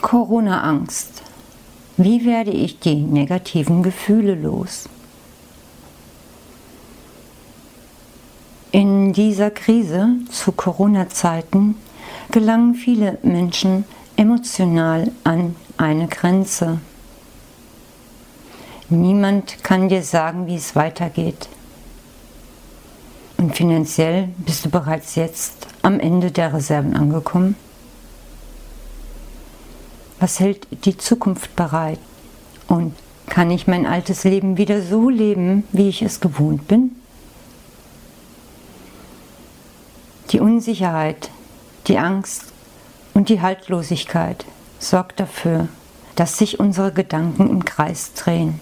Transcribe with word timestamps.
Corona-Angst. 0.00 1.22
Wie 1.96 2.24
werde 2.24 2.52
ich 2.52 2.78
die 2.78 2.96
negativen 2.96 3.82
Gefühle 3.82 4.34
los? 4.34 4.88
In 8.70 9.12
dieser 9.12 9.50
Krise 9.50 10.10
zu 10.30 10.52
Corona-Zeiten 10.52 11.74
gelangen 12.30 12.74
viele 12.74 13.18
Menschen 13.22 13.84
emotional 14.16 15.10
an 15.24 15.56
eine 15.76 16.06
Grenze. 16.06 16.80
Niemand 18.90 19.64
kann 19.64 19.88
dir 19.88 20.02
sagen, 20.02 20.46
wie 20.46 20.56
es 20.56 20.76
weitergeht. 20.76 21.48
Und 23.38 23.56
finanziell 23.56 24.28
bist 24.38 24.64
du 24.64 24.70
bereits 24.70 25.14
jetzt 25.14 25.66
am 25.82 26.00
Ende 26.00 26.30
der 26.30 26.52
Reserven 26.52 26.96
angekommen. 26.96 27.54
Was 30.20 30.40
hält 30.40 30.66
die 30.84 30.96
Zukunft 30.96 31.54
bereit? 31.54 32.00
Und 32.66 32.94
kann 33.28 33.50
ich 33.50 33.66
mein 33.66 33.86
altes 33.86 34.24
Leben 34.24 34.56
wieder 34.56 34.82
so 34.82 35.08
leben, 35.08 35.64
wie 35.72 35.88
ich 35.88 36.02
es 36.02 36.20
gewohnt 36.20 36.66
bin? 36.66 36.90
Die 40.30 40.40
Unsicherheit, 40.40 41.30
die 41.86 41.98
Angst 41.98 42.52
und 43.14 43.28
die 43.28 43.40
Haltlosigkeit 43.40 44.44
sorgt 44.78 45.20
dafür, 45.20 45.68
dass 46.16 46.36
sich 46.36 46.58
unsere 46.58 46.92
Gedanken 46.92 47.48
im 47.48 47.64
Kreis 47.64 48.12
drehen. 48.12 48.60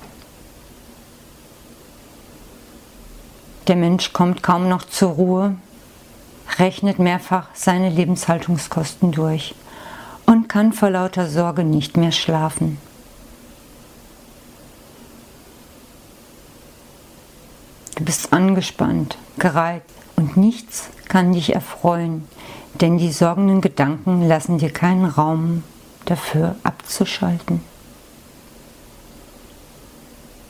Der 3.66 3.76
Mensch 3.76 4.12
kommt 4.12 4.42
kaum 4.42 4.68
noch 4.68 4.84
zur 4.84 5.12
Ruhe, 5.12 5.56
rechnet 6.58 6.98
mehrfach 6.98 7.48
seine 7.54 7.90
Lebenshaltungskosten 7.90 9.10
durch 9.10 9.54
kann 10.48 10.72
vor 10.72 10.90
lauter 10.90 11.28
Sorge 11.28 11.64
nicht 11.64 11.96
mehr 11.96 12.12
schlafen. 12.12 12.78
Du 17.96 18.04
bist 18.04 18.32
angespannt, 18.32 19.16
gereizt 19.38 19.86
und 20.16 20.36
nichts 20.36 20.90
kann 21.08 21.32
dich 21.32 21.54
erfreuen, 21.54 22.28
denn 22.74 22.98
die 22.98 23.10
sorgenden 23.10 23.60
Gedanken 23.60 24.26
lassen 24.26 24.58
dir 24.58 24.70
keinen 24.70 25.06
Raum 25.06 25.62
dafür 26.04 26.56
abzuschalten. 26.62 27.62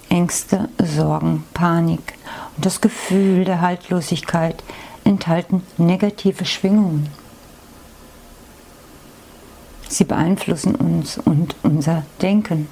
Ängste, 0.08 0.69
Sorgen, 0.83 1.44
Panik 1.55 2.14
und 2.56 2.67
das 2.67 2.80
Gefühl 2.80 3.44
der 3.44 3.61
Haltlosigkeit 3.61 4.62
enthalten 5.05 5.62
negative 5.77 6.44
Schwingungen. 6.44 7.08
Sie 9.97 10.05
beeinflussen 10.05 10.75
uns 10.75 11.16
und 11.16 11.56
unser 11.62 12.02
Denken. 12.20 12.69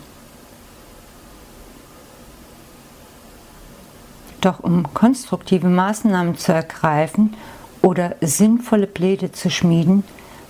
Doch 4.42 4.61
um 4.61 4.92
konstruktive 4.92 5.69
Maßnahmen 5.69 6.36
zu 6.36 6.52
ergreifen 6.52 7.33
oder 7.80 8.14
sinnvolle 8.20 8.86
Pläne 8.86 9.33
zu 9.33 9.48
schmieden, 9.48 10.05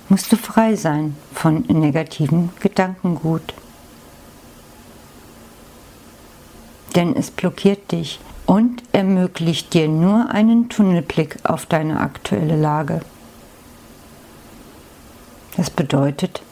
musst 0.09 0.33
du 0.33 0.37
frei 0.37 0.75
sein 0.75 1.17
von 1.33 1.61
negativen 1.69 2.51
Gedankengut. 2.59 3.55
Denn 6.97 7.15
es 7.15 7.31
blockiert 7.31 7.93
dich 7.93 8.19
und 8.47 8.83
ermöglicht 8.91 9.75
dir 9.75 9.87
nur 9.87 10.29
einen 10.29 10.69
Tunnelblick 10.69 11.37
auf 11.45 11.67
deine 11.67 12.01
aktuelle 12.01 12.57
Lage. 12.57 13.01
Das 15.57 15.71
bedeutet, 15.71 16.43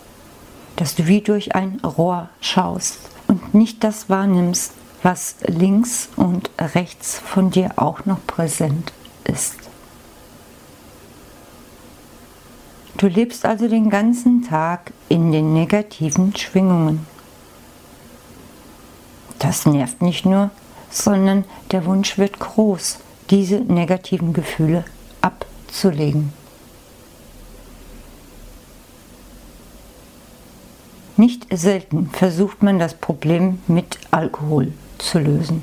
dass 0.76 0.94
du 0.94 1.06
wie 1.06 1.20
durch 1.20 1.54
ein 1.54 1.80
Rohr 1.84 2.28
schaust 2.40 2.98
und 3.28 3.54
nicht 3.54 3.84
das 3.84 4.08
wahrnimmst, 4.08 4.72
was 5.02 5.36
links 5.46 6.08
und 6.16 6.50
rechts 6.58 7.18
von 7.18 7.50
dir 7.50 7.72
auch 7.76 8.04
noch 8.04 8.24
präsent 8.26 8.92
ist. 9.24 9.56
Du 12.96 13.08
lebst 13.08 13.44
also 13.44 13.68
den 13.68 13.90
ganzen 13.90 14.44
Tag 14.44 14.92
in 15.08 15.32
den 15.32 15.52
negativen 15.52 16.36
Schwingungen. 16.36 17.06
Das 19.40 19.66
nervt 19.66 20.02
nicht 20.02 20.24
nur, 20.24 20.50
sondern 20.88 21.44
der 21.72 21.84
Wunsch 21.84 22.16
wird 22.16 22.38
groß, 22.38 22.98
diese 23.30 23.56
negativen 23.56 24.32
Gefühle 24.32 24.84
abzulegen. 25.20 26.32
Nicht 31.16 31.46
selten 31.50 32.08
versucht 32.10 32.62
man 32.62 32.78
das 32.78 32.94
Problem 32.94 33.60
mit 33.66 33.98
Alkohol 34.10 34.72
zu 34.98 35.18
lösen. 35.18 35.62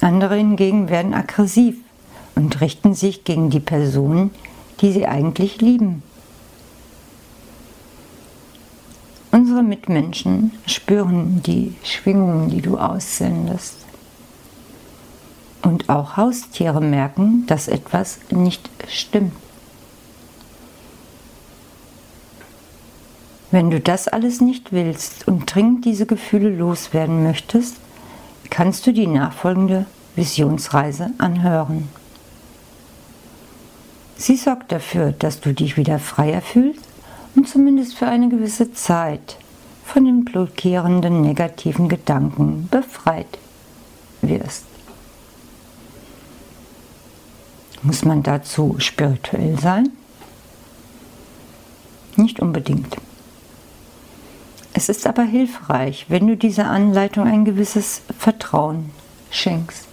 Andere 0.00 0.36
hingegen 0.36 0.88
werden 0.88 1.14
aggressiv 1.14 1.76
und 2.34 2.60
richten 2.60 2.94
sich 2.94 3.24
gegen 3.24 3.50
die 3.50 3.60
Personen, 3.60 4.30
die 4.80 4.92
sie 4.92 5.06
eigentlich 5.06 5.60
lieben. 5.60 6.02
Unsere 9.30 9.62
Mitmenschen 9.62 10.52
spüren 10.66 11.42
die 11.42 11.74
Schwingungen, 11.82 12.50
die 12.50 12.62
du 12.62 12.78
aussendest. 12.78 13.76
Und 15.62 15.88
auch 15.88 16.16
Haustiere 16.16 16.80
merken, 16.80 17.46
dass 17.46 17.68
etwas 17.68 18.20
nicht 18.30 18.68
stimmt. 18.88 19.32
Wenn 23.54 23.70
du 23.70 23.78
das 23.78 24.08
alles 24.08 24.40
nicht 24.40 24.72
willst 24.72 25.28
und 25.28 25.54
dringend 25.54 25.84
diese 25.84 26.06
Gefühle 26.06 26.48
loswerden 26.48 27.22
möchtest, 27.22 27.76
kannst 28.50 28.84
du 28.84 28.92
die 28.92 29.06
nachfolgende 29.06 29.86
Visionsreise 30.16 31.10
anhören. 31.18 31.88
Sie 34.16 34.34
sorgt 34.34 34.72
dafür, 34.72 35.12
dass 35.12 35.40
du 35.40 35.54
dich 35.54 35.76
wieder 35.76 36.00
freier 36.00 36.40
fühlst 36.42 36.82
und 37.36 37.48
zumindest 37.48 37.94
für 37.94 38.08
eine 38.08 38.28
gewisse 38.28 38.72
Zeit 38.72 39.36
von 39.84 40.04
den 40.04 40.24
blockierenden 40.24 41.22
negativen 41.22 41.88
Gedanken 41.88 42.66
befreit 42.72 43.38
wirst. 44.20 44.64
Muss 47.82 48.04
man 48.04 48.24
dazu 48.24 48.74
spirituell 48.78 49.56
sein? 49.60 49.90
Nicht 52.16 52.40
unbedingt. 52.40 52.96
Es 54.76 54.88
ist 54.88 55.06
aber 55.06 55.22
hilfreich, 55.22 56.06
wenn 56.08 56.26
du 56.26 56.36
dieser 56.36 56.66
Anleitung 56.66 57.26
ein 57.26 57.44
gewisses 57.44 58.02
Vertrauen 58.18 58.90
schenkst. 59.30 59.86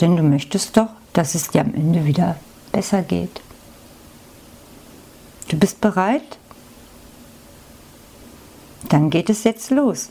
Denn 0.00 0.14
du 0.14 0.22
möchtest 0.22 0.76
doch, 0.76 0.90
dass 1.14 1.34
es 1.34 1.48
dir 1.48 1.62
am 1.62 1.74
Ende 1.74 2.04
wieder 2.04 2.36
besser 2.70 3.02
geht. 3.02 3.40
Du 5.48 5.56
bist 5.58 5.80
bereit? 5.80 6.38
Dann 8.90 9.08
geht 9.08 9.30
es 9.30 9.42
jetzt 9.42 9.70
los. 9.70 10.10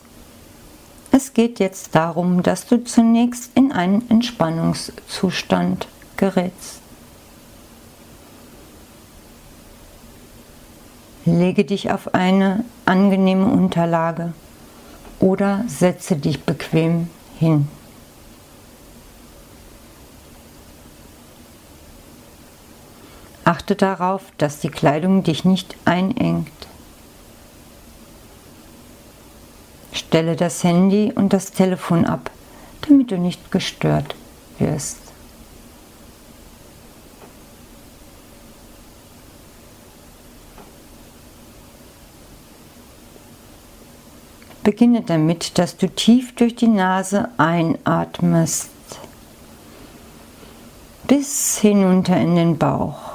Es 1.11 1.33
geht 1.33 1.59
jetzt 1.59 1.93
darum, 1.93 2.41
dass 2.41 2.65
du 2.65 2.83
zunächst 2.83 3.51
in 3.53 3.71
einen 3.71 4.09
Entspannungszustand 4.09 5.87
gerätst. 6.17 6.81
Lege 11.27 11.65
dich 11.65 11.91
auf 11.91 12.13
eine 12.13 12.63
angenehme 12.85 13.47
Unterlage 13.47 14.31
oder 15.19 15.65
setze 15.67 16.15
dich 16.15 16.43
bequem 16.43 17.09
hin. 17.37 17.67
Achte 23.43 23.75
darauf, 23.75 24.21
dass 24.37 24.59
die 24.59 24.69
Kleidung 24.69 25.23
dich 25.23 25.43
nicht 25.43 25.75
einengt. 25.83 26.47
Stelle 29.91 30.37
das 30.37 30.63
Handy 30.63 31.11
und 31.13 31.33
das 31.33 31.51
Telefon 31.51 32.05
ab, 32.05 32.31
damit 32.87 33.11
du 33.11 33.17
nicht 33.17 33.51
gestört 33.51 34.15
wirst. 34.59 35.06
Beginne 44.67 45.01
damit, 45.01 45.57
dass 45.57 45.77
du 45.77 45.87
tief 45.87 46.35
durch 46.35 46.53
die 46.53 46.67
Nase 46.67 47.29
einatmest 47.37 48.69
bis 51.07 51.57
hinunter 51.59 52.17
in 52.17 52.35
den 52.35 52.57
Bauch. 52.57 53.13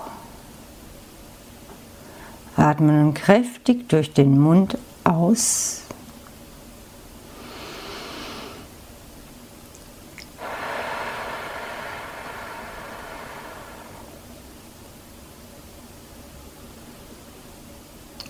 Atme 2.57 2.93
nun 2.93 3.13
kräftig 3.13 3.87
durch 3.91 4.15
den 4.15 4.41
Mund 4.41 4.79
aus. 5.05 5.83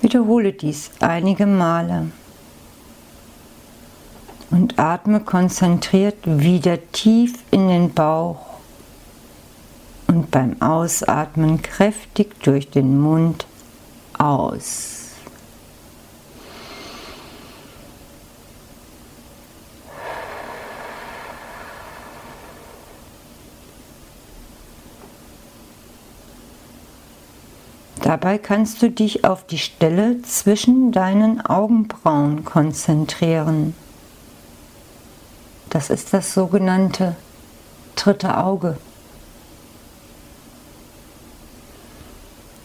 Wiederhole 0.01 0.53
dies 0.53 0.91
einige 0.99 1.47
Male 1.47 2.11
und 4.53 4.79
atme 4.79 5.21
konzentriert 5.21 6.19
wieder 6.25 6.79
tief 6.93 7.43
in 7.51 7.69
den 7.69 7.93
Bauch 7.93 8.59
und 10.07 10.31
beim 10.31 10.61
Ausatmen 10.61 11.63
kräftig 11.63 12.39
durch 12.45 12.71
den 12.71 13.01
Mund 13.01 13.47
aus. 14.19 14.99
Dabei 28.03 28.37
kannst 28.37 28.83
du 28.83 28.91
dich 28.91 29.25
auf 29.25 29.47
die 29.47 29.57
Stelle 29.57 30.21
zwischen 30.21 30.93
deinen 30.93 31.41
Augenbrauen 31.41 32.45
konzentrieren. 32.45 33.75
Das 35.73 35.89
ist 35.89 36.13
das 36.13 36.35
sogenannte 36.35 37.17
dritte 37.97 38.37
Auge. 38.37 38.77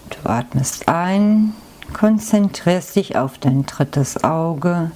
Du 0.10 0.30
atmest 0.30 0.90
ein, 0.90 1.54
konzentrierst 1.94 2.98
dich 2.98 3.16
auf 3.16 3.38
dein 3.38 3.66
drittes 3.66 4.26
Auge, 4.26 4.92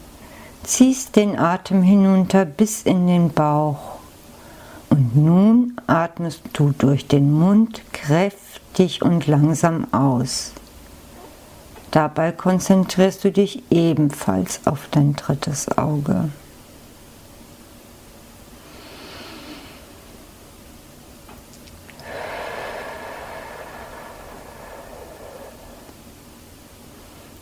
ziehst 0.64 1.16
den 1.16 1.40
Atem 1.40 1.84
hinunter 1.84 2.44
bis 2.44 2.82
in 2.82 3.08
den 3.08 3.32
Bauch 3.32 4.00
und 4.90 5.16
nun 5.16 5.78
atmest 5.88 6.42
du 6.52 6.74
durch 6.78 7.08
den 7.08 7.32
Mund 7.32 7.82
kräftig 7.94 9.04
und 9.04 9.28
langsam 9.28 9.88
aus. 9.94 10.52
Dabei 11.92 12.34
konzentrierst 12.34 13.24
du 13.24 13.32
dich 13.32 13.64
ebenfalls 13.72 14.60
auf 14.68 14.90
dein 14.92 15.16
drittes 15.16 15.78
Auge. 15.78 16.30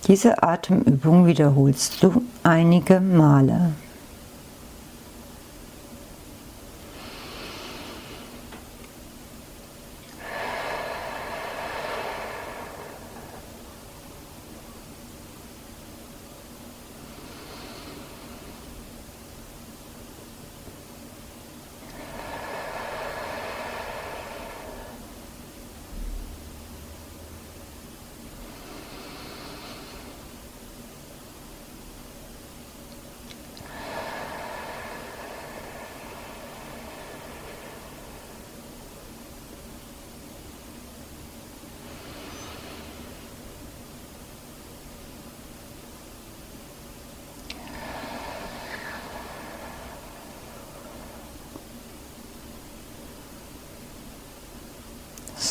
Diese 0.09 0.41
Atemübung 0.41 1.27
wiederholst 1.27 2.01
du 2.01 2.23
einige 2.41 2.99
Male. 2.99 3.73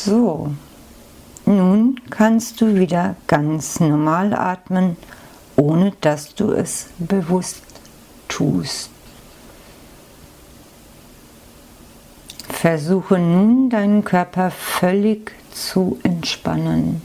So, 0.09 0.49
nun 1.45 2.01
kannst 2.09 2.63
du 2.63 2.75
wieder 2.77 3.17
ganz 3.27 3.79
normal 3.79 4.33
atmen, 4.33 4.97
ohne 5.55 5.93
dass 6.01 6.35
du 6.35 6.53
es 6.53 6.87
bewusst 6.97 7.63
tust. 8.27 8.89
Versuche 12.49 13.19
nun 13.19 13.69
deinen 13.69 14.03
Körper 14.03 14.51
völlig 14.51 15.33
zu 15.53 15.99
entspannen. 16.03 17.03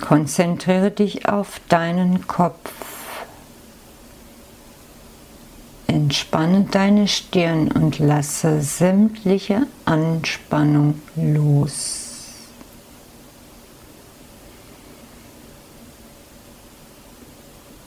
Konzentriere 0.00 0.90
dich 0.90 1.28
auf 1.28 1.60
deinen 1.68 2.26
Kopf. 2.26 2.83
Entspanne 6.04 6.66
deine 6.70 7.08
Stirn 7.08 7.68
und 7.72 7.98
lasse 7.98 8.60
sämtliche 8.60 9.66
Anspannung 9.86 11.00
los. 11.16 12.42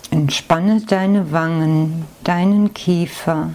Entspanne 0.10 0.82
deine 0.82 1.32
Wangen, 1.32 2.06
deinen 2.24 2.74
Kiefer, 2.74 3.52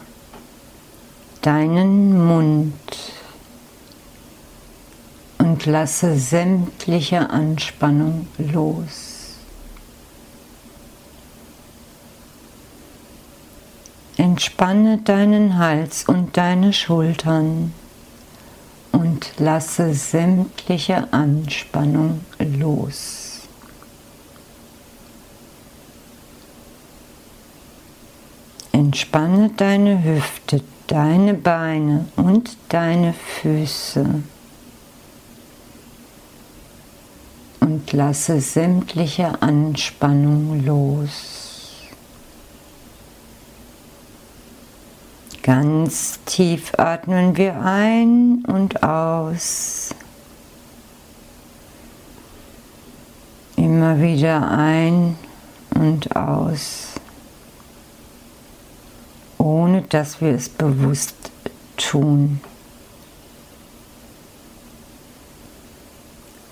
deinen 1.41 2.25
Mund 2.25 2.73
und 5.39 5.67
lasse 5.67 6.17
sämtliche 6.17 7.31
Anspannung 7.31 8.29
los. 8.39 9.12
Entspanne 14.17 14.99
deinen 14.99 15.57
Hals 15.59 16.05
und 16.07 16.37
deine 16.37 16.73
Schultern 16.73 17.73
und 18.93 19.33
lasse 19.39 19.95
sämtliche 19.95 21.13
Anspannung 21.13 22.21
los. 22.39 23.41
Entspanne 28.73 29.51
deine 29.57 30.05
Hüfte, 30.05 30.63
deine 30.87 31.33
Beine 31.35 32.07
und 32.17 32.57
deine 32.69 33.15
Füße 33.15 34.23
und 37.61 37.93
lasse 37.93 38.41
sämtliche 38.41 39.41
Anspannung 39.41 40.65
los. 40.65 41.42
Ganz 45.43 46.21
tief 46.25 46.73
atmen 46.79 47.37
wir 47.37 47.61
ein 47.61 48.45
und 48.47 48.85
aus. 48.85 49.93
Immer 53.57 54.01
wieder 54.01 54.49
ein 54.51 55.17
und 55.75 56.15
aus, 56.15 56.91
ohne 59.39 59.83
dass 59.83 60.21
wir 60.21 60.33
es 60.33 60.49
bewusst 60.49 61.17
tun. 61.77 62.41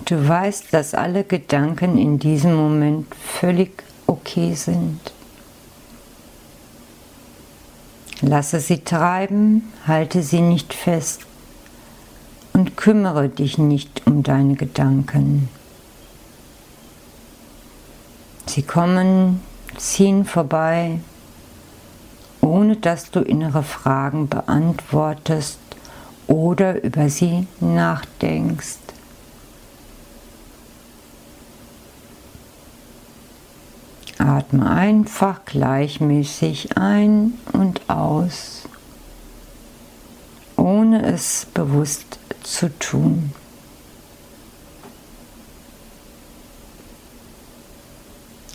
Du 0.04 0.28
weißt, 0.28 0.74
dass 0.74 0.94
alle 0.94 1.22
Gedanken 1.22 1.96
in 1.96 2.18
diesem 2.18 2.56
Moment 2.56 3.14
völlig 3.14 3.84
okay 4.08 4.54
sind. 4.54 4.98
Lasse 8.22 8.60
sie 8.60 8.78
treiben, 8.84 9.72
halte 9.86 10.22
sie 10.22 10.42
nicht 10.42 10.74
fest 10.74 11.22
und 12.52 12.76
kümmere 12.76 13.28
dich 13.30 13.56
nicht 13.56 14.02
um 14.06 14.22
deine 14.22 14.56
Gedanken. 14.56 15.48
Sie 18.46 18.62
kommen, 18.62 19.40
ziehen 19.78 20.24
vorbei, 20.26 21.00
ohne 22.42 22.76
dass 22.76 23.10
du 23.10 23.20
innere 23.20 23.62
Fragen 23.62 24.28
beantwortest 24.28 25.58
oder 26.26 26.82
über 26.82 27.08
sie 27.08 27.46
nachdenkst. 27.60 28.89
Atme 34.20 34.68
einfach 34.68 35.46
gleichmäßig 35.46 36.76
ein 36.76 37.38
und 37.54 37.88
aus, 37.88 38.68
ohne 40.56 41.02
es 41.06 41.46
bewusst 41.54 42.18
zu 42.42 42.68
tun. 42.78 43.32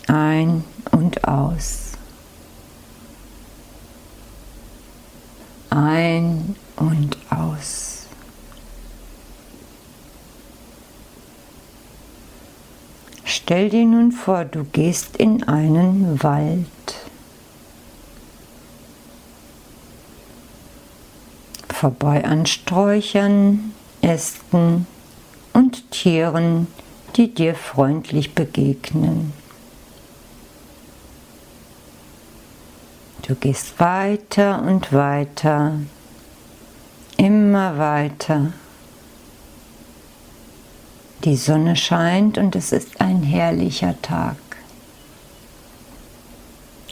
Ein 0.06 0.62
und 0.92 1.24
aus. 1.26 1.92
Ein 5.70 6.54
und 6.76 7.16
aus. 7.28 7.96
Vor, 14.12 14.44
du 14.44 14.64
gehst 14.64 15.16
in 15.16 15.44
einen 15.44 16.22
Wald. 16.22 16.66
Vorbei 21.68 22.24
an 22.24 22.46
Sträuchern, 22.46 23.72
Ästen 24.00 24.86
und 25.52 25.90
Tieren, 25.90 26.66
die 27.16 27.32
dir 27.32 27.54
freundlich 27.54 28.34
begegnen. 28.34 29.32
Du 33.26 33.34
gehst 33.34 33.80
weiter 33.80 34.62
und 34.62 34.92
weiter, 34.92 35.80
immer 37.16 37.76
weiter. 37.76 38.52
Die 41.26 41.34
Sonne 41.34 41.74
scheint 41.74 42.38
und 42.38 42.54
es 42.54 42.70
ist 42.70 43.00
ein 43.00 43.20
herrlicher 43.24 44.00
Tag. 44.00 44.36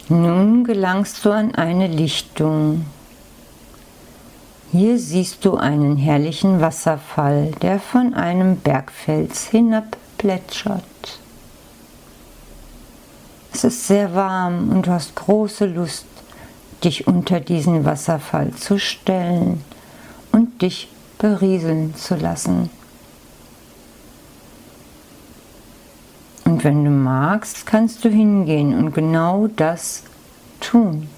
Nun 0.08 0.64
gelangst 0.64 1.24
du 1.24 1.30
an 1.30 1.54
eine 1.54 1.86
Lichtung. 1.86 2.84
Hier 4.72 4.98
siehst 4.98 5.44
du 5.44 5.54
einen 5.54 5.96
herrlichen 5.96 6.60
Wasserfall, 6.60 7.52
der 7.62 7.78
von 7.78 8.14
einem 8.14 8.56
Bergfels 8.56 9.46
hinab 9.50 9.96
plätschert. 10.18 10.82
Es 13.52 13.62
ist 13.62 13.86
sehr 13.86 14.16
warm 14.16 14.68
und 14.70 14.88
du 14.88 14.90
hast 14.90 15.14
große 15.14 15.66
Lust, 15.66 16.06
dich 16.82 17.06
unter 17.06 17.38
diesen 17.38 17.84
Wasserfall 17.84 18.50
zu 18.54 18.80
stellen 18.80 19.62
und 20.32 20.60
dich 20.60 20.88
berieseln 21.18 21.94
zu 21.94 22.16
lassen. 22.16 22.68
Wenn 26.64 26.82
du 26.82 26.90
magst, 26.90 27.66
kannst 27.66 28.06
du 28.06 28.08
hingehen 28.08 28.72
und 28.72 28.94
genau 28.94 29.48
das 29.48 30.02
tun. 30.60 31.10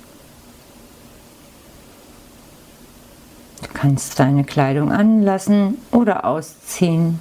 Du 3.62 3.68
kannst 3.72 4.18
deine 4.18 4.42
Kleidung 4.42 4.90
anlassen 4.90 5.78
oder 5.92 6.24
ausziehen, 6.24 7.20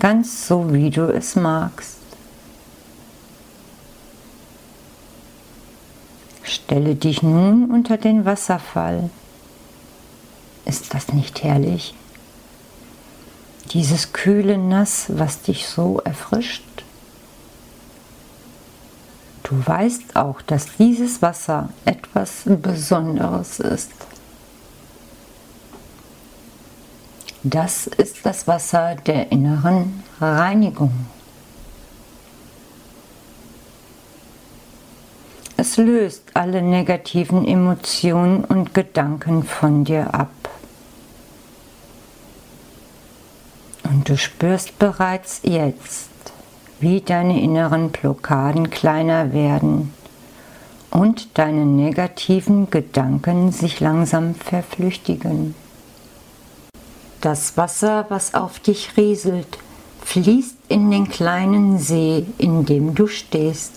ganz 0.00 0.48
so 0.48 0.72
wie 0.72 0.90
du 0.90 1.02
es 1.02 1.36
magst. 1.36 1.98
Stelle 6.42 6.96
dich 6.96 7.22
nun 7.22 7.70
unter 7.70 7.98
den 7.98 8.24
Wasserfall. 8.24 9.10
Ist 10.64 10.92
das 10.92 11.12
nicht 11.12 11.44
herrlich? 11.44 11.94
Dieses 13.70 14.12
kühle 14.12 14.58
Nass, 14.58 15.06
was 15.10 15.42
dich 15.42 15.68
so 15.68 16.00
erfrischt. 16.00 16.64
Du 19.48 19.66
weißt 19.66 20.14
auch, 20.14 20.42
dass 20.42 20.76
dieses 20.76 21.22
Wasser 21.22 21.70
etwas 21.86 22.42
Besonderes 22.44 23.60
ist. 23.60 23.92
Das 27.42 27.86
ist 27.86 28.26
das 28.26 28.46
Wasser 28.46 28.96
der 28.96 29.32
inneren 29.32 30.02
Reinigung. 30.20 30.92
Es 35.56 35.78
löst 35.78 36.24
alle 36.34 36.60
negativen 36.60 37.46
Emotionen 37.46 38.44
und 38.44 38.74
Gedanken 38.74 39.44
von 39.44 39.84
dir 39.84 40.12
ab. 40.12 40.30
Und 43.84 44.10
du 44.10 44.18
spürst 44.18 44.78
bereits 44.78 45.40
jetzt, 45.42 46.10
wie 46.80 47.00
deine 47.00 47.40
inneren 47.40 47.90
Blockaden 47.90 48.70
kleiner 48.70 49.32
werden 49.32 49.92
und 50.90 51.38
deine 51.38 51.64
negativen 51.64 52.70
Gedanken 52.70 53.52
sich 53.52 53.80
langsam 53.80 54.34
verflüchtigen. 54.34 55.54
Das 57.20 57.56
Wasser, 57.56 58.06
was 58.08 58.34
auf 58.34 58.60
dich 58.60 58.96
rieselt, 58.96 59.58
fließt 60.04 60.56
in 60.68 60.90
den 60.90 61.08
kleinen 61.08 61.78
See, 61.78 62.26
in 62.38 62.64
dem 62.64 62.94
du 62.94 63.08
stehst. 63.08 63.74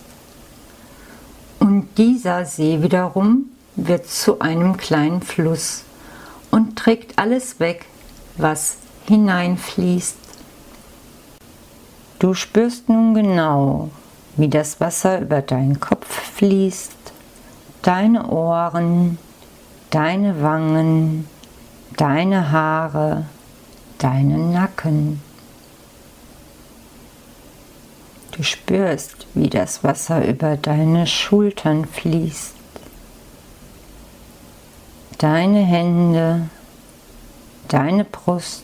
Und 1.58 1.88
dieser 1.98 2.44
See 2.44 2.82
wiederum 2.82 3.46
wird 3.76 4.06
zu 4.06 4.40
einem 4.40 4.76
kleinen 4.76 5.22
Fluss 5.22 5.84
und 6.50 6.76
trägt 6.76 7.18
alles 7.18 7.60
weg, 7.60 7.86
was 8.36 8.76
hineinfließt. 9.06 10.16
Du 12.22 12.34
spürst 12.34 12.88
nun 12.88 13.14
genau, 13.14 13.90
wie 14.36 14.46
das 14.46 14.78
Wasser 14.80 15.20
über 15.20 15.42
deinen 15.42 15.80
Kopf 15.80 16.06
fließt, 16.06 16.94
deine 17.82 18.28
Ohren, 18.28 19.18
deine 19.90 20.40
Wangen, 20.40 21.28
deine 21.96 22.52
Haare, 22.52 23.26
deinen 23.98 24.52
Nacken. 24.52 25.20
Du 28.30 28.44
spürst, 28.44 29.26
wie 29.34 29.50
das 29.50 29.82
Wasser 29.82 30.24
über 30.24 30.56
deine 30.56 31.08
Schultern 31.08 31.86
fließt, 31.86 32.54
deine 35.18 35.64
Hände, 35.64 36.50
deine 37.66 38.04
Brust 38.04 38.62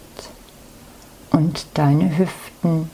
und 1.32 1.66
deine 1.74 2.16
Hüften. 2.18 2.88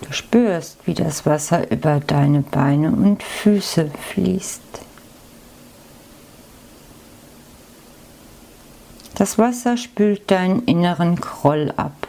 Du 0.00 0.12
spürst, 0.12 0.78
wie 0.86 0.94
das 0.94 1.26
Wasser 1.26 1.70
über 1.70 2.00
deine 2.00 2.42
Beine 2.42 2.90
und 2.90 3.22
Füße 3.22 3.90
fließt. 4.10 4.60
Das 9.16 9.38
Wasser 9.38 9.76
spült 9.76 10.30
deinen 10.30 10.64
inneren 10.64 11.16
Groll 11.16 11.72
ab 11.76 12.08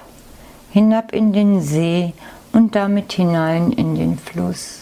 hinab 0.72 1.14
in 1.14 1.34
den 1.34 1.62
See 1.62 2.14
und 2.52 2.76
damit 2.76 3.14
hinein 3.14 3.72
in 3.72 3.96
den 3.96 4.18
Fluss. 4.18 4.80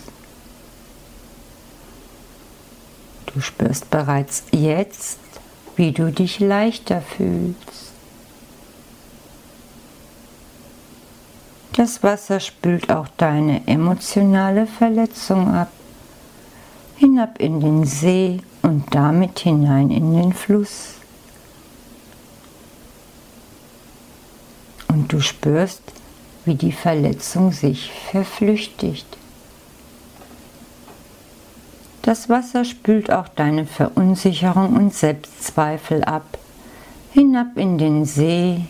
Du 3.28 3.42
spürst 3.42 3.90
bereits 3.90 4.44
jetzt, 4.52 5.20
wie 5.76 5.92
du 5.92 6.12
dich 6.12 6.40
leichter 6.40 7.02
fühlst. 7.02 7.87
Das 11.78 12.04
Wasser 12.04 12.42
spült 12.42 12.92
auch 12.92 13.08
deine 13.16 13.66
emotionale 13.66 14.68
Verletzung 14.68 15.48
ab, 15.54 15.72
hinab 16.98 17.40
in 17.40 17.62
den 17.62 17.86
See 17.86 18.42
und 18.62 18.94
damit 18.94 19.40
hinein 19.40 19.90
in 19.90 20.14
den 20.14 20.34
Fluss. 20.34 20.98
und 24.98 25.14
du 25.14 25.22
spürst, 25.22 25.84
wie 26.46 26.56
die 26.56 26.72
Verletzung 26.72 27.52
sich 27.52 27.92
verflüchtigt. 27.92 29.06
Das 32.02 32.30
Wasser 32.30 32.66
spült 32.66 33.12
auch 33.12 33.28
deine 33.28 33.66
Verunsicherung 33.68 34.76
und 34.76 34.94
Selbstzweifel 34.94 36.04
ab, 36.04 36.38
hinab 37.14 37.58
in 37.58 37.78
den 37.78 38.06
See 38.06 38.66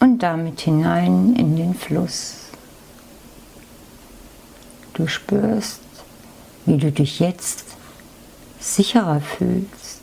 und 0.00 0.22
damit 0.22 0.60
hinein 0.60 1.34
in 1.36 1.56
den 1.56 1.74
Fluss. 1.74 2.46
Du 4.94 5.06
spürst, 5.06 5.80
wie 6.66 6.76
du 6.76 6.90
dich 6.90 7.20
jetzt 7.20 7.64
sicherer 8.60 9.20
fühlst. 9.20 9.98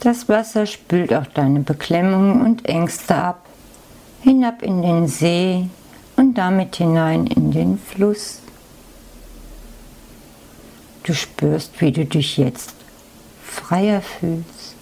Das 0.00 0.28
Wasser 0.28 0.66
spült 0.66 1.12
auch 1.12 1.26
deine 1.26 1.60
Beklemmungen 1.60 2.42
und 2.42 2.66
Ängste 2.66 3.16
ab, 3.16 3.46
hinab 4.22 4.62
in 4.62 4.80
den 4.80 5.08
See 5.08 5.68
und 6.16 6.34
damit 6.34 6.76
hinein 6.76 7.26
in 7.26 7.50
den 7.50 7.78
Fluss. 7.78 8.40
Du 11.08 11.14
spürst, 11.14 11.80
wie 11.80 11.90
du 11.90 12.04
dich 12.04 12.36
jetzt 12.36 12.74
freier 13.42 14.02
fühlst. 14.02 14.74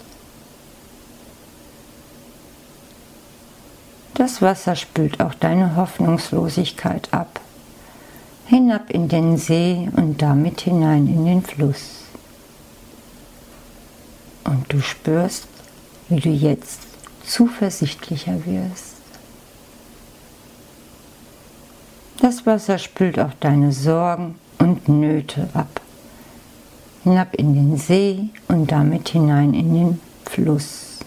Das 4.13 4.41
Wasser 4.41 4.75
spült 4.75 5.21
auch 5.21 5.33
deine 5.35 5.77
Hoffnungslosigkeit 5.77 7.13
ab, 7.13 7.39
hinab 8.45 8.89
in 8.89 9.07
den 9.07 9.37
See 9.37 9.89
und 9.95 10.21
damit 10.21 10.59
hinein 10.59 11.07
in 11.07 11.25
den 11.25 11.43
Fluss. 11.43 12.03
Und 14.43 14.65
du 14.73 14.81
spürst, 14.81 15.47
wie 16.09 16.19
du 16.19 16.29
jetzt 16.29 16.81
zuversichtlicher 17.25 18.45
wirst. 18.45 18.95
Das 22.19 22.45
Wasser 22.45 22.77
spült 22.77 23.17
auch 23.17 23.33
deine 23.39 23.71
Sorgen 23.71 24.35
und 24.57 24.89
Nöte 24.89 25.47
ab, 25.53 25.79
hinab 27.07 27.35
in 27.35 27.53
den 27.53 27.77
See 27.77 28.29
und 28.49 28.71
damit 28.71 29.09
hinein 29.09 29.53
in 29.53 29.73
den 29.73 30.01
Fluss. 30.25 30.99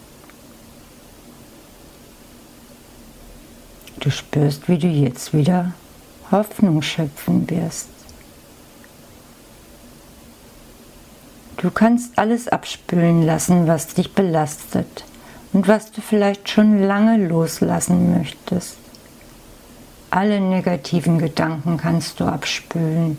Du 3.98 4.10
spürst, 4.10 4.66
wie 4.68 4.78
du 4.78 4.86
jetzt 4.86 5.34
wieder 5.34 5.72
Hoffnung 6.30 6.80
schöpfen 6.80 7.48
wirst. 7.50 7.88
Du 11.58 11.70
kannst 11.70 12.18
alles 12.18 12.48
abspülen 12.48 13.22
lassen, 13.22 13.66
was 13.66 13.88
dich 13.88 14.14
belastet 14.14 15.04
und 15.52 15.68
was 15.68 15.92
du 15.92 16.00
vielleicht 16.00 16.48
schon 16.48 16.82
lange 16.82 17.26
loslassen 17.26 18.16
möchtest. 18.16 18.78
Alle 20.08 20.40
negativen 20.40 21.18
Gedanken 21.18 21.76
kannst 21.76 22.20
du 22.20 22.24
abspülen, 22.24 23.18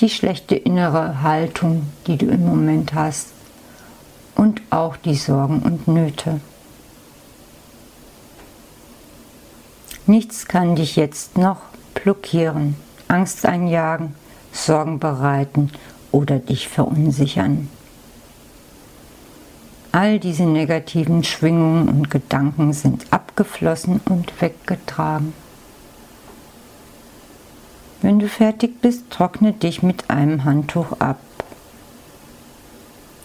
die 0.00 0.08
schlechte 0.08 0.54
innere 0.54 1.22
Haltung, 1.22 1.86
die 2.06 2.16
du 2.16 2.26
im 2.26 2.44
Moment 2.44 2.94
hast 2.94 3.28
und 4.34 4.62
auch 4.70 4.96
die 4.96 5.14
Sorgen 5.14 5.60
und 5.60 5.88
Nöte. 5.88 6.40
Nichts 10.06 10.46
kann 10.46 10.74
dich 10.74 10.96
jetzt 10.96 11.38
noch 11.38 11.58
blockieren, 11.94 12.76
Angst 13.08 13.46
einjagen, 13.46 14.14
Sorgen 14.52 14.98
bereiten 14.98 15.70
oder 16.10 16.38
dich 16.38 16.68
verunsichern. 16.68 17.68
All 19.92 20.18
diese 20.18 20.44
negativen 20.44 21.22
Schwingungen 21.22 21.88
und 21.88 22.10
Gedanken 22.10 22.72
sind 22.72 23.12
abgeflossen 23.12 24.00
und 24.06 24.40
weggetragen. 24.40 25.34
Wenn 28.02 28.18
du 28.18 28.28
fertig 28.28 28.80
bist, 28.80 29.10
trockne 29.10 29.52
dich 29.52 29.84
mit 29.84 30.10
einem 30.10 30.42
Handtuch 30.42 30.98
ab. 30.98 31.20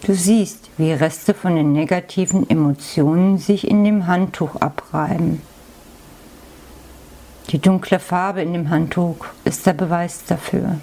Du 0.03 0.13
siehst, 0.13 0.69
wie 0.77 0.93
Reste 0.93 1.33
von 1.33 1.55
den 1.55 1.73
negativen 1.73 2.47
Emotionen 2.47 3.39
sich 3.39 3.67
in 3.67 3.83
dem 3.83 4.05
Handtuch 4.05 4.55
abreiben. 4.57 5.41
Die 7.49 7.57
dunkle 7.57 7.99
Farbe 7.99 8.43
in 8.43 8.53
dem 8.53 8.69
Handtuch 8.69 9.25
ist 9.45 9.65
der 9.65 9.73
Beweis 9.73 10.25
dafür. 10.25 10.75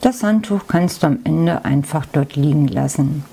Das 0.00 0.22
Handtuch 0.22 0.68
kannst 0.68 1.02
du 1.02 1.08
am 1.08 1.18
Ende 1.24 1.64
einfach 1.64 2.06
dort 2.06 2.36
liegen 2.36 2.68
lassen. 2.68 3.24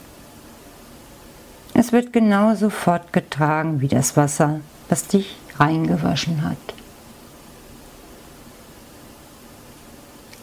Es 1.76 1.92
wird 1.92 2.12
genauso 2.12 2.72
fortgetragen 2.72 3.82
wie 3.82 3.88
das 3.88 4.18
Wasser, 4.18 4.62
was 4.90 5.06
dich 5.06 5.38
reingewaschen 5.60 6.44
hat. 6.44 6.58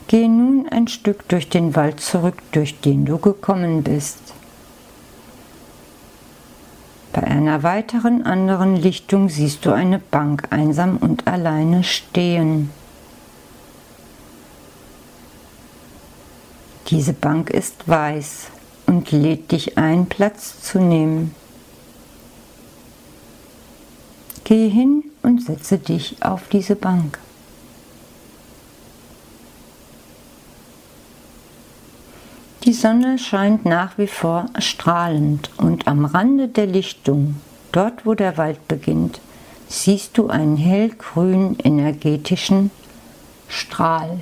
Gehe 0.09 0.29
nun 0.29 0.67
ein 0.71 0.89
Stück 0.89 1.29
durch 1.29 1.51
den 1.51 1.77
Wald 1.77 2.01
zurück, 2.01 2.43
durch 2.53 2.81
den 2.81 3.05
du 3.05 3.19
gekommen 3.19 3.83
bist. 3.83 4.19
Bei 7.13 7.23
einer 7.25 7.63
weiteren 7.63 8.25
anderen 8.25 8.77
Lichtung 8.77 9.29
siehst 9.29 9.67
du 9.67 9.73
eine 9.73 9.99
Bank 9.99 10.49
einsam 10.51 10.97
und 10.97 11.27
alleine 11.27 11.85
stehen. 11.85 12.71
Diese 16.89 17.13
Bank 17.13 17.51
ist 17.51 17.87
weiß 17.87 18.47
und 18.87 19.13
lädt 19.13 19.53
dich 19.53 19.77
ein, 19.77 20.07
Platz 20.07 20.63
zu 20.63 20.79
nehmen. 20.79 21.35
Gehe 24.45 24.71
hin 24.71 25.05
und 25.23 25.45
setze 25.45 25.77
dich 25.77 26.23
auf 26.23 26.49
diese 26.49 26.77
Bank. 26.77 27.19
Die 32.69 32.75
Sonne 32.75 33.19
scheint 33.19 33.65
nach 33.65 33.97
wie 33.97 34.07
vor 34.07 34.45
strahlend 34.59 35.51
und 35.57 35.89
am 35.89 36.05
Rande 36.05 36.49
der 36.49 36.67
Lichtung, 36.67 37.37
dort 37.73 38.05
wo 38.05 38.13
der 38.13 38.37
Wald 38.37 38.69
beginnt, 38.69 39.23
siehst 39.69 40.19
du 40.19 40.29
einen 40.29 40.59
hellgrünen 40.59 41.59
energetischen 41.61 42.71
Strahl. 43.49 44.21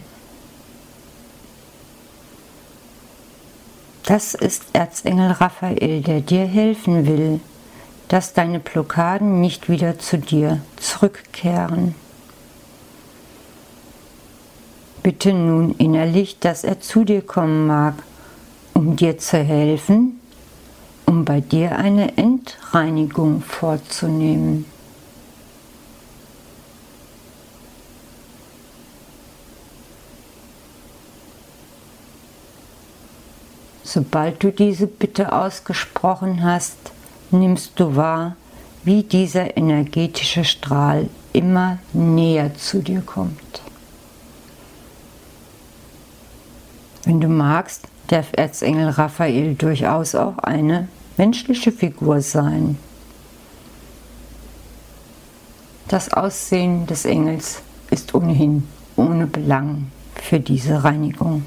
Das 4.04 4.34
ist 4.34 4.66
Erzengel 4.74 5.32
Raphael, 5.32 6.02
der 6.02 6.20
dir 6.20 6.46
helfen 6.46 7.04
will, 7.04 7.40
dass 8.06 8.32
deine 8.32 8.60
Blockaden 8.60 9.40
nicht 9.40 9.68
wieder 9.68 9.98
zu 9.98 10.18
dir 10.18 10.60
zurückkehren. 10.76 11.96
Bitte 15.02 15.32
nun 15.32 15.74
innerlich, 15.78 16.38
dass 16.38 16.62
er 16.62 16.78
zu 16.78 17.02
dir 17.02 17.22
kommen 17.22 17.66
mag, 17.66 17.94
um 18.76 18.94
dir 18.94 19.16
zu 19.16 19.38
helfen, 19.38 20.20
um 21.06 21.24
bei 21.24 21.40
dir 21.40 21.78
eine 21.78 22.18
Endreinigung 22.18 23.40
vorzunehmen. 23.40 24.66
Sobald 33.82 34.42
du 34.42 34.52
diese 34.52 34.86
Bitte 34.86 35.32
ausgesprochen 35.32 36.44
hast, 36.44 36.76
nimmst 37.30 37.80
du 37.80 37.96
wahr, 37.96 38.36
wie 38.84 39.02
dieser 39.02 39.56
energetische 39.56 40.44
Strahl 40.44 41.08
immer 41.32 41.78
näher 41.94 42.54
zu 42.56 42.82
dir 42.82 43.00
kommt. 43.00 43.62
Wenn 47.04 47.22
du 47.22 47.28
magst, 47.28 47.88
darf 48.08 48.28
Erzengel 48.32 48.90
Raphael 48.90 49.54
durchaus 49.54 50.14
auch 50.14 50.38
eine 50.38 50.88
menschliche 51.16 51.72
Figur 51.72 52.20
sein. 52.20 52.78
Das 55.88 56.12
Aussehen 56.12 56.86
des 56.86 57.04
Engels 57.04 57.62
ist 57.90 58.14
ohnehin 58.14 58.66
ohne 58.96 59.26
Belang 59.26 59.90
für 60.14 60.40
diese 60.40 60.82
Reinigung. 60.82 61.44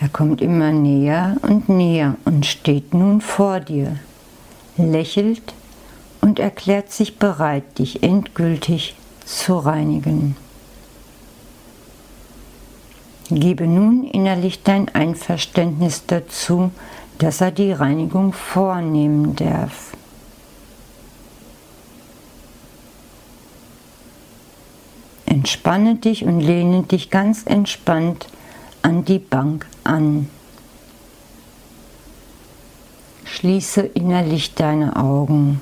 Er 0.00 0.08
kommt 0.08 0.40
immer 0.40 0.72
näher 0.72 1.36
und 1.42 1.68
näher 1.68 2.16
und 2.24 2.46
steht 2.46 2.94
nun 2.94 3.20
vor 3.20 3.60
dir, 3.60 3.98
lächelt 4.78 5.52
und 6.22 6.38
erklärt 6.38 6.90
sich 6.90 7.18
bereit, 7.18 7.78
dich 7.78 8.02
endgültig 8.02 8.96
zu 9.26 9.58
reinigen. 9.58 10.36
Gebe 13.30 13.66
nun 13.68 14.04
innerlich 14.04 14.64
dein 14.64 14.88
Einverständnis 14.88 16.04
dazu, 16.06 16.72
dass 17.18 17.40
er 17.40 17.52
die 17.52 17.70
Reinigung 17.70 18.32
vornehmen 18.32 19.36
darf. 19.36 19.92
Entspanne 25.26 25.94
dich 25.94 26.24
und 26.24 26.40
lehne 26.40 26.82
dich 26.82 27.08
ganz 27.10 27.46
entspannt 27.46 28.26
an 28.82 29.04
die 29.04 29.20
Bank 29.20 29.66
an. 29.84 30.28
Schließe 33.24 33.82
innerlich 33.82 34.54
deine 34.54 34.96
Augen. 34.96 35.60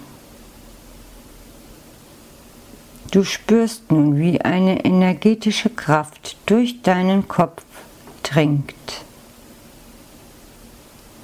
Du 3.11 3.25
spürst 3.25 3.91
nun, 3.91 4.19
wie 4.19 4.41
eine 4.43 4.85
energetische 4.85 5.71
Kraft 5.71 6.37
durch 6.45 6.83
deinen 6.83 7.27
Kopf 7.27 7.65
dringt. 8.23 8.75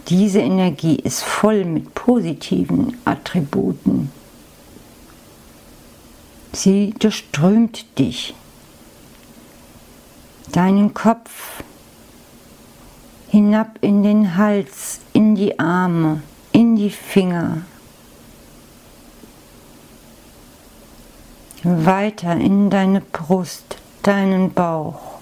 Diese 0.09 0.41
Energie 0.41 0.97
ist 0.97 1.23
voll 1.23 1.65
mit 1.67 1.95
positiven 1.95 2.97
Attributen. 3.05 4.11
Sie 6.53 6.95
durchströmt 6.99 7.99
dich, 7.99 8.35
deinen 10.53 10.95
Kopf, 10.95 11.63
hinab 13.29 13.79
in 13.83 14.03
den 14.03 14.37
Hals, 14.37 15.01
in 15.13 15.35
die 15.35 15.59
Arme, 15.59 16.23
in 16.53 16.77
die 16.77 16.91
Finger, 16.91 17.63
weiter 21.65 22.37
in 22.37 22.71
deine 22.71 23.01
Brust, 23.01 23.79
deinen 24.03 24.53
Bauch, 24.53 25.19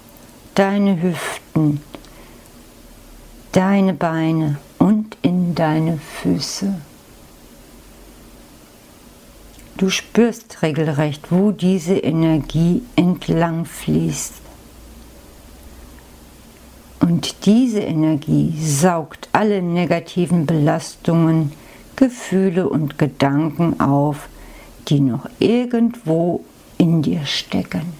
deine 0.55 1.01
Hüften, 1.01 1.81
deine 3.53 3.93
Beine 3.93 4.57
und 4.77 5.17
in 5.21 5.55
deine 5.55 5.97
Füße. 5.97 6.75
Du 9.77 9.89
spürst 9.89 10.61
regelrecht, 10.61 11.31
wo 11.31 11.51
diese 11.51 11.97
Energie 11.97 12.83
entlang 12.95 13.65
fließt. 13.65 14.33
Und 16.99 17.45
diese 17.45 17.81
Energie 17.81 18.53
saugt 18.61 19.29
alle 19.31 19.61
negativen 19.61 20.45
Belastungen, 20.45 21.51
Gefühle 21.95 22.69
und 22.69 22.97
Gedanken 22.97 23.79
auf, 23.79 24.29
die 24.87 24.99
noch 24.99 25.29
irgendwo 25.39 26.43
in 26.77 27.01
dir 27.01 27.25
stecken. 27.25 27.93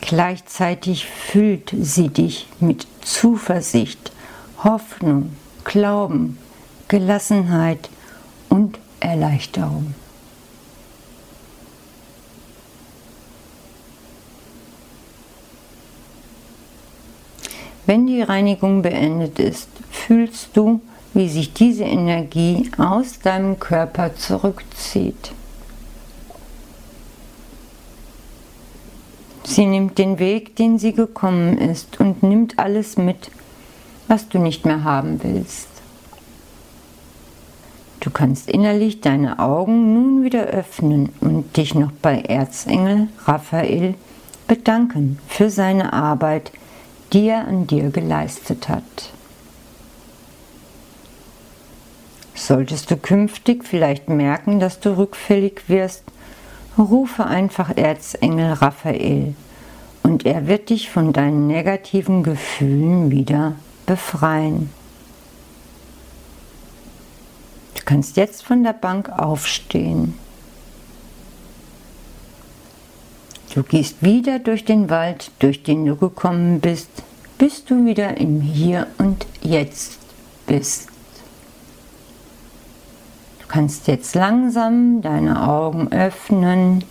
Gleichzeitig 0.00 1.06
füllt 1.06 1.74
sie 1.80 2.08
dich 2.08 2.46
mit 2.60 2.86
Zuversicht, 3.02 4.12
Hoffnung, 4.62 5.30
Glauben, 5.64 6.38
Gelassenheit 6.88 7.88
und 8.48 8.78
Erleichterung. 9.00 9.94
Wenn 17.86 18.06
die 18.06 18.22
Reinigung 18.22 18.82
beendet 18.82 19.38
ist, 19.38 19.68
fühlst 19.90 20.56
du, 20.56 20.80
wie 21.16 21.30
sich 21.30 21.54
diese 21.54 21.84
Energie 21.84 22.70
aus 22.76 23.20
deinem 23.20 23.58
Körper 23.58 24.14
zurückzieht. 24.16 25.32
Sie 29.44 29.64
nimmt 29.64 29.96
den 29.96 30.18
Weg, 30.18 30.56
den 30.56 30.78
sie 30.78 30.92
gekommen 30.92 31.56
ist 31.56 31.98
und 32.00 32.22
nimmt 32.22 32.58
alles 32.58 32.98
mit, 32.98 33.30
was 34.08 34.28
du 34.28 34.38
nicht 34.38 34.66
mehr 34.66 34.84
haben 34.84 35.22
willst. 35.22 35.68
Du 38.00 38.10
kannst 38.10 38.50
innerlich 38.50 39.00
deine 39.00 39.38
Augen 39.38 39.94
nun 39.94 40.22
wieder 40.22 40.44
öffnen 40.44 41.08
und 41.22 41.56
dich 41.56 41.74
noch 41.74 41.92
bei 41.92 42.20
Erzengel 42.20 43.08
Raphael 43.24 43.94
bedanken 44.46 45.18
für 45.28 45.48
seine 45.48 45.94
Arbeit, 45.94 46.52
die 47.14 47.28
er 47.28 47.48
an 47.48 47.66
dir 47.66 47.88
geleistet 47.88 48.68
hat. 48.68 49.15
Solltest 52.36 52.90
du 52.90 52.96
künftig 52.98 53.64
vielleicht 53.64 54.10
merken, 54.10 54.60
dass 54.60 54.78
du 54.78 54.96
rückfällig 54.96 55.62
wirst, 55.68 56.04
rufe 56.78 57.24
einfach 57.24 57.74
Erzengel 57.76 58.52
Raphael 58.52 59.34
und 60.02 60.26
er 60.26 60.46
wird 60.46 60.68
dich 60.68 60.90
von 60.90 61.14
deinen 61.14 61.46
negativen 61.46 62.22
Gefühlen 62.22 63.10
wieder 63.10 63.56
befreien. 63.86 64.70
Du 67.74 67.82
kannst 67.86 68.18
jetzt 68.18 68.44
von 68.44 68.62
der 68.62 68.74
Bank 68.74 69.08
aufstehen. 69.08 70.14
Du 73.54 73.62
gehst 73.62 74.02
wieder 74.02 74.38
durch 74.40 74.66
den 74.66 74.90
Wald, 74.90 75.30
durch 75.38 75.62
den 75.62 75.86
du 75.86 75.96
gekommen 75.96 76.60
bist, 76.60 76.90
bis 77.38 77.64
du 77.64 77.86
wieder 77.86 78.18
im 78.18 78.42
Hier 78.42 78.88
und 78.98 79.24
Jetzt 79.40 79.98
bist. 80.46 80.88
Kannst 83.56 83.86
jetzt 83.86 84.14
langsam 84.14 85.00
deine 85.00 85.48
Augen 85.48 85.90
öffnen 85.90 86.84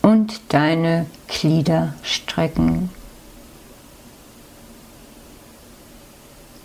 und 0.00 0.40
deine 0.50 1.06
Glieder 1.26 1.94
strecken. 2.04 2.90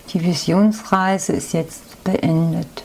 Die 0.10 0.24
Visionsreise 0.24 1.34
ist 1.34 1.54
jetzt 1.54 2.04
beendet. 2.04 2.84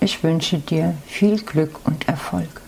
Ich 0.00 0.24
wünsche 0.24 0.56
dir 0.56 0.94
viel 1.06 1.38
Glück 1.38 1.80
und 1.84 2.08
Erfolg. 2.08 2.63